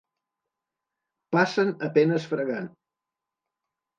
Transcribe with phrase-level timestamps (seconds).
[1.35, 2.69] Passen a penes fregant.